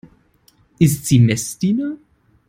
[0.79, 1.95] Ist sie Messdiener?